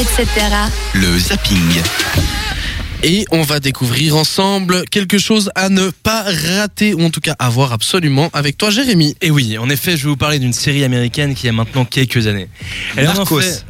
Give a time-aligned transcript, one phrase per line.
[0.00, 0.26] etc.
[0.94, 1.82] Le zapping.
[3.02, 7.34] Et on va découvrir ensemble quelque chose à ne pas rater, ou en tout cas
[7.38, 9.16] à voir absolument avec toi, Jérémy.
[9.22, 12.26] Et oui, en effet, je vais vous parler d'une série américaine qui a maintenant quelques
[12.26, 12.48] années.
[12.96, 13.40] Elle en Narcos.
[13.40, 13.64] fait-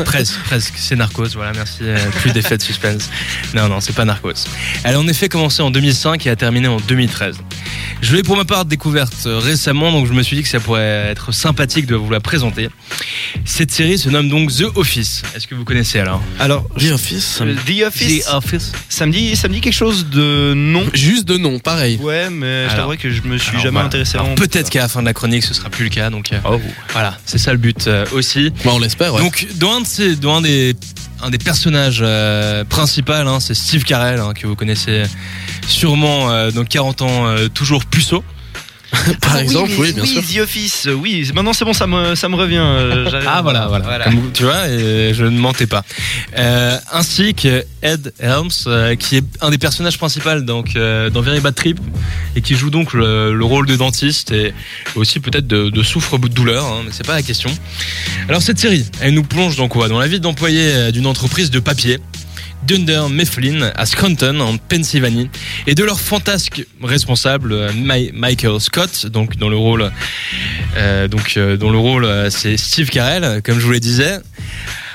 [0.04, 0.74] presque, presque.
[0.76, 1.78] C'est Narcos, voilà, merci.
[1.82, 3.08] euh, Plus d'effet de suspense.
[3.54, 4.32] Non, non, c'est pas Narcos.
[4.82, 7.36] Elle a en effet commencé en 2005 et a terminé en 2013.
[8.02, 10.60] Je l'ai pour ma part découverte euh, récemment, donc je me suis dit que ça
[10.60, 12.68] pourrait être sympathique de vous la présenter.
[13.44, 15.22] Cette série se nomme donc The Office.
[15.34, 17.40] Est-ce que vous connaissez alors Alors, The Office.
[17.66, 18.72] The Office, The Office.
[18.88, 20.84] ça me dit, ça me dit quelque chose de non.
[20.94, 21.98] Juste de nom, pareil.
[22.00, 23.86] Ouais, mais je t'avouerai que je me suis Alors, jamais voilà.
[23.86, 26.32] intéressé Alors, Peut-être qu'à la fin de la chronique, ce sera plus le cas, donc
[26.32, 26.60] euh, Oh.
[26.92, 28.50] voilà, c'est ça le but euh, aussi.
[28.64, 29.20] Bah, on l'espère, ouais.
[29.22, 30.74] Donc, dans un, de ces- dans un des,
[31.22, 35.04] un des personnages euh, principaux, hein, c'est Steve Carell, hein, que vous connaissez
[35.66, 38.22] sûrement euh, dans 40 ans, euh, toujours puceau.
[39.20, 40.22] Par Ah exemple, mais- oui, bien sûr.
[40.22, 41.28] The Office, euh, oui.
[41.34, 42.60] Maintenant, c'est bon, ça me, ça me revient.
[42.62, 44.04] euh, Ah voilà, voilà.
[44.04, 45.84] Comme tu vois, et je ne mentais pas.
[46.38, 51.40] Euh, ainsi que Ed Helms, euh, qui est un des personnages principaux donc, dans Very
[51.40, 51.78] Bad Trip,
[52.36, 54.54] et qui joue donc le, le rôle de dentiste et
[54.94, 57.50] aussi peut-être de, de souffre-douleur, hein, mais c'est pas la question.
[58.28, 59.88] Alors cette série, elle nous plonge dans quoi?
[59.88, 61.98] Dans la vie d'employé d'une entreprise de papier.
[62.66, 65.30] Dunder Mifflin à Scranton en Pennsylvanie.
[65.66, 69.90] Et de leur fantasque responsable euh, Mi- Michael Scott donc dans le rôle
[70.76, 74.18] euh, donc euh, dont le rôle c'est Steve Carell comme je vous le disais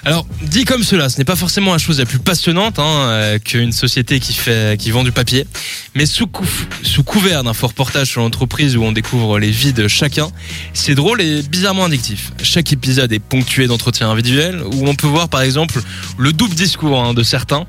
[0.03, 3.39] alors dit comme cela ce n'est pas forcément la chose la plus passionnante hein, euh,
[3.39, 5.45] qu'une société qui fait qui vend du papier
[5.93, 6.45] mais sous, cou-
[6.83, 10.29] sous couvert d'un fort reportage sur l'entreprise où on découvre les vies de chacun
[10.73, 15.29] c'est drôle et bizarrement addictif chaque épisode est ponctué d'entretiens individuels où on peut voir
[15.29, 15.79] par exemple
[16.17, 17.65] le double discours hein, de certains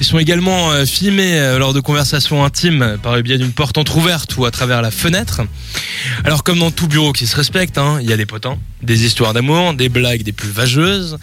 [0.00, 3.78] ils sont également euh, filmés euh, lors de conversations intimes par le biais d'une porte
[3.78, 5.40] entrouverte ou à travers la fenêtre.
[6.24, 9.06] Alors comme dans tout bureau qui se respecte, hein, il y a des potins, des
[9.06, 11.16] histoires d'amour, des blagues des plus vageuses,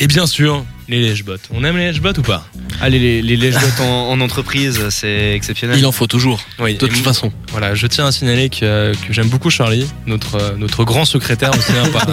[0.00, 0.64] et bien sûr
[0.98, 1.42] les lèche-bottes.
[1.52, 2.46] On aime les lèche-bottes ou pas
[2.80, 5.78] Allez, les, les lèche-bottes en, en entreprise, c'est exceptionnel.
[5.78, 6.74] Il en faut toujours, Oui.
[6.74, 7.32] de toute Et façon.
[7.50, 11.50] Voilà, je tiens à signaler que, que j'aime beaucoup Charlie, notre, euh, notre grand secrétaire
[11.56, 12.06] aussi, hein, par,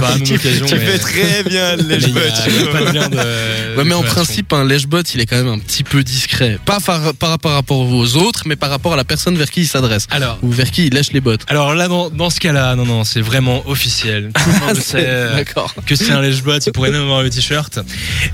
[0.00, 0.66] par tu occasion.
[0.66, 1.82] tu mais- fais très bien le
[3.08, 6.58] de- Ouais, mais en principe, un lèche-bot, il est quand même un petit peu discret.
[6.64, 9.60] Pas par, par, par rapport aux autres, mais par rapport à la personne vers qui
[9.62, 10.06] il s'adresse.
[10.10, 11.42] Alors, Ou vers qui il lèche les bottes.
[11.48, 14.30] alors là, dans, dans ce cas-là, non, non, c'est vraiment officiel.
[14.34, 15.04] Tout le monde le sait.
[15.06, 15.74] euh, D'accord.
[15.86, 17.78] que c'est un lèche-bot, il pourrait même avoir le t-shirt.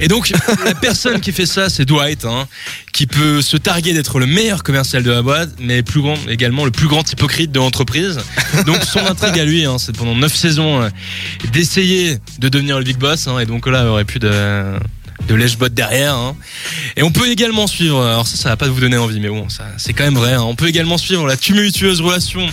[0.01, 0.33] Et donc,
[0.65, 2.47] la personne qui fait ça, c'est Dwight, hein,
[2.93, 6.65] qui peut se targuer d'être le meilleur commercial de la boîte, mais plus grand, également
[6.65, 8.19] le plus grand hypocrite de l'entreprise.
[8.67, 10.89] Donc, son intrigue à lui, hein, c'est pendant 9 saisons euh,
[11.53, 14.79] d'essayer de devenir le big boss, hein, et donc là, il aurait plus de
[15.29, 16.35] de lèche-bot derrière.
[16.97, 19.47] Et on peut également suivre, alors ça, ça va pas vous donner envie, mais bon,
[19.77, 20.37] c'est quand même vrai.
[20.37, 22.47] On peut également suivre la tumultueuse relation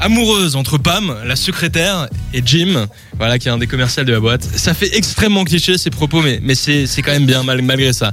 [0.00, 2.86] amoureuse entre Pam, la secrétaire, et Jim,
[3.18, 4.42] voilà, qui est un des commerciaux de la boîte.
[4.42, 8.12] Ça fait extrêmement cliché ces propos, mais, mais c'est, quand même bien mal, malgré ça.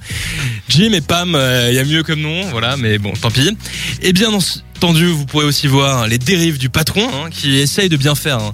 [0.69, 1.37] Jim et Pam,
[1.69, 3.55] il y a mieux comme nom, voilà, mais bon, tant pis.
[4.01, 4.31] Et bien
[4.77, 8.37] entendu, vous pourrez aussi voir les dérives du patron, hein, qui essaye de bien faire.
[8.39, 8.51] hein.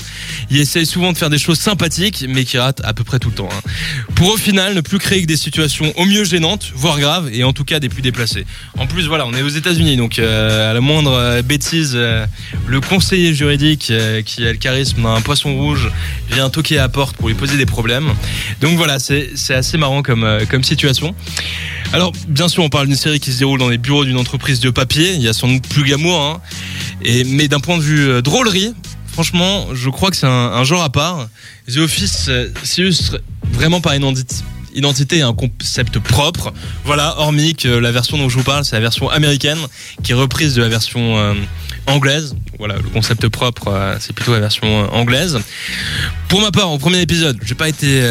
[0.50, 3.30] Il essaye souvent de faire des choses sympathiques, mais qui rate à peu près tout
[3.30, 3.50] le temps.
[3.52, 3.70] hein.
[4.16, 7.44] Pour au final ne plus créer que des situations au mieux gênantes, voire graves, et
[7.44, 8.46] en tout cas des plus déplacées.
[8.78, 12.26] En plus, voilà, on est aux États-Unis, donc euh, à la moindre euh, bêtise, euh,
[12.68, 13.92] le conseiller juridique
[14.26, 15.92] qui a le charisme d'un poisson rouge
[16.32, 18.10] vient toquer à la porte pour lui poser des problèmes.
[18.62, 21.16] Donc voilà, c'est assez marrant comme, comme situation.
[21.94, 24.62] Alors, bien sûr, on parle d'une série qui se déroule dans les bureaux d'une entreprise
[24.62, 25.14] de papier.
[25.14, 26.42] Il y a sans doute plus glamour, hein.
[27.26, 28.74] Mais d'un point de vue euh, drôlerie,
[29.08, 31.28] franchement, je crois que c'est un, genre à part.
[31.68, 33.20] The Office euh, s'illustre
[33.52, 34.44] vraiment par une identi-
[34.76, 36.54] identité et un concept propre.
[36.86, 39.60] Voilà, hormis que la version dont je vous parle, c'est la version américaine,
[40.04, 41.34] qui est reprise de la version euh,
[41.88, 42.36] anglaise.
[42.60, 45.40] Voilà, le concept propre, euh, c'est plutôt la version euh, anglaise.
[46.28, 48.02] Pour ma part, au premier épisode, j'ai pas été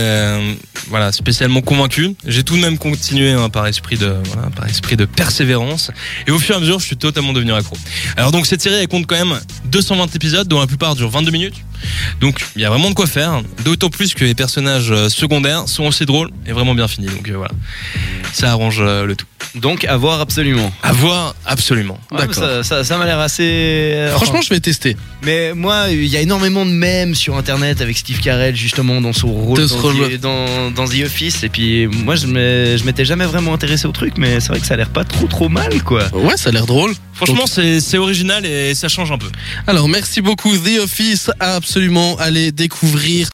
[0.88, 2.14] voilà spécialement convaincu.
[2.26, 4.14] J'ai tout de même continué hein, par esprit de
[4.54, 5.90] par esprit de persévérance.
[6.26, 7.76] Et au fur et à mesure, je suis totalement devenu accro.
[8.16, 11.30] Alors donc cette série, elle compte quand même 220 épisodes, dont la plupart durent 22
[11.30, 11.54] minutes.
[12.20, 13.42] Donc il y a vraiment de quoi faire.
[13.64, 17.08] D'autant plus que les personnages euh, secondaires sont aussi drôles et vraiment bien finis.
[17.08, 17.52] Donc euh, voilà,
[18.32, 19.26] ça arrange euh, le tout.
[19.54, 20.72] Donc, à voir absolument.
[20.82, 21.98] À voir absolument.
[22.12, 22.34] Ouais, D'accord.
[22.34, 23.42] Ça, ça, ça m'a l'air assez.
[23.42, 24.96] euh, Franchement, je vais tester.
[25.22, 29.12] Mais moi, il y a énormément de mèmes sur internet avec Steve Carell, justement, dans
[29.12, 30.18] son rôle De dans, ce rôle.
[30.18, 31.42] The, dans, dans The Office.
[31.42, 32.26] Et puis, moi, je
[32.84, 35.26] m'étais jamais vraiment intéressé au truc, mais c'est vrai que ça a l'air pas trop
[35.26, 36.08] trop mal, quoi.
[36.14, 36.94] Ouais, ça a l'air drôle.
[37.12, 39.28] Franchement, c'est c'est original et ça change un peu.
[39.66, 43.28] Alors, merci beaucoup The Office à absolument aller découvrir.